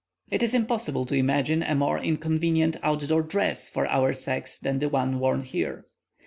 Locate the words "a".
1.61-1.75